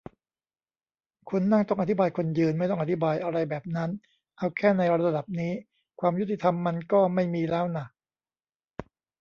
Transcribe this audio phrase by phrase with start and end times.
[1.29, 3.89] คนนั่ง ต้องอธิบาย คนยืน ไม่ต้องอธิบาย อะไรแบบนั้น
[4.37, 5.53] เอาแค่ในระดับนี้
[5.99, 7.85] ความยุติธรรมมันก็ไม่มีแล้วน่ะ